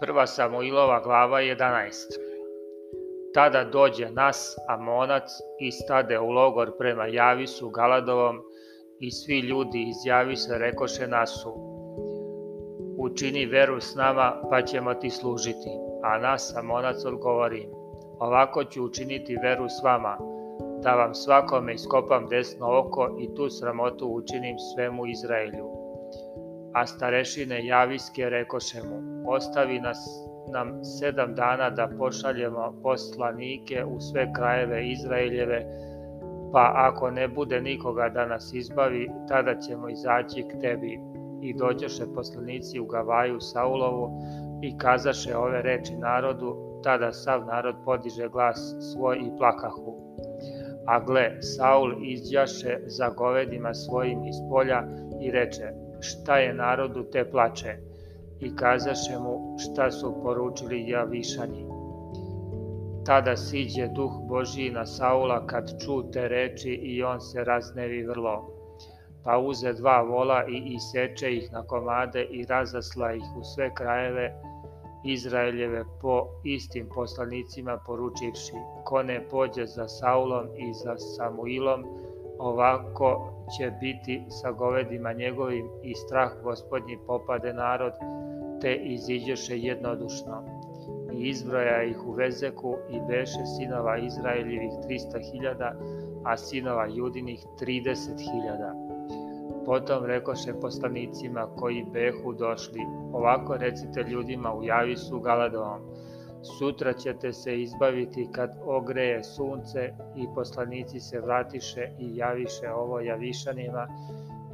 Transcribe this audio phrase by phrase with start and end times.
[0.00, 1.92] Prva Samuilova glava 11
[3.34, 5.30] Tada dođe Nas, Amonac,
[5.60, 8.42] i stade u logor prema Javisu Galadovom,
[9.00, 11.52] i svi ljudi izjavi se rekoše Nasu,
[12.98, 15.70] učini veru s nama, pa ćemo ti služiti.
[16.02, 17.68] A Nas, Amonac, odgovori,
[18.18, 20.18] ovako ću učiniti veru s vama,
[20.82, 25.85] da vam svakome iskopam desno oko i tu sramotu učinim svemu Izraelju.
[26.76, 29.98] A starešine javiske rekoše mu, ostavi nas
[30.52, 35.66] nam sedam dana da pošaljemo poslanike u sve krajeve Izraeljeve,
[36.52, 40.98] pa ako ne bude nikoga da nas izbavi, tada ćemo izaći k tebi.
[41.42, 44.10] I dođoše poslanici u Gavaju Saulovu
[44.62, 49.96] i kazaše ove reči narodu, tada sav narod podiže glas svoj i plakahu.
[50.86, 54.82] A gle, Saul izđaše za govedima svojim iz polja
[55.22, 57.76] i reče, šta je narodu te plače?
[58.40, 61.66] I kazaše mu šta su poručili javišani.
[63.06, 68.50] Tada siđe duh Božiji na Saula kad ču te reči i on se raznevi vrlo.
[69.24, 74.34] Pa uze dva vola i iseče ih na komade i razasla ih u sve krajeve
[75.04, 81.84] Izraeljeve po istim poslanicima poručivši, ko ne pođe za Saulom i za Samuilom,
[82.38, 87.92] ovako će biti sa govedima njegovim i strah gospodnji popade narod,
[88.60, 90.44] te iziđeše jednodušno.
[91.12, 95.72] I izbroja ih u Vezeku i beše sinova Izraeljevih 300.000,
[96.24, 98.86] a sinova Judinih 30.000.
[99.66, 102.80] Potom rekoše poslanicima koji behu došli,
[103.12, 105.80] ovako recite ljudima u Javisu Galadovom,
[106.58, 113.86] sutra ćete se izbaviti kad ogreje sunce i poslanici se vratiše i javiše ovo Javišanima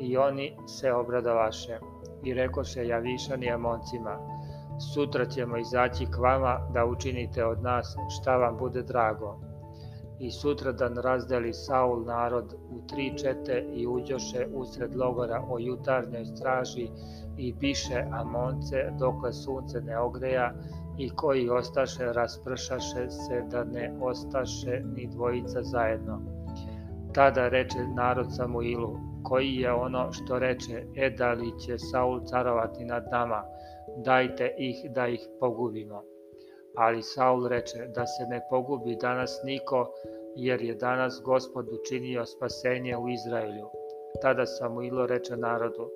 [0.00, 1.78] i oni se obradovaše
[2.24, 4.18] i rekoše Javišani Amoncima,
[4.94, 9.40] sutra ćemo izaći k vama da učinite od nas šta vam bude drago.
[10.18, 16.88] I sutradan razdeli Saul narod u tri čete i uđoše usred logora o jutarnjoj straži
[17.38, 20.54] i biše Amonce dokle sunce ne ogreja
[20.98, 26.22] i koji ostaše raspršaše se da ne ostaše ni dvojica zajedno.
[27.14, 32.84] Tada reče narod Samuilu, koji je ono što reče, e da li će Saul carovati
[32.84, 33.44] nad nama,
[34.04, 36.02] dajte ih da ih pogubimo.
[36.76, 39.92] Ali Saul reče da se ne pogubi danas niko,
[40.36, 43.66] jer je danas gospod učinio spasenje u Izraelju.
[44.22, 45.90] Tada Samuilo reče narodu,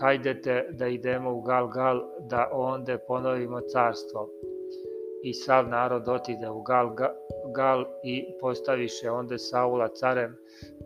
[0.00, 4.28] hajdete da idemo u Galgal, da onde ponovimo carstvo.
[5.24, 6.96] I sav narod otide u Gal,
[7.54, 10.36] Gal i postaviše onde Saula carem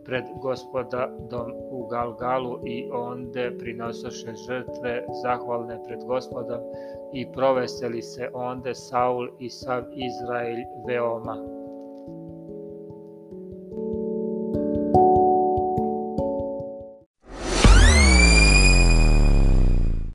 [0.05, 6.61] pred gospodom u Galgalu i onde prinosoše žrtve zahvalne pred gospodom
[7.13, 10.57] i proveseli se onde Saul i sav Izrael
[10.87, 11.56] veoma.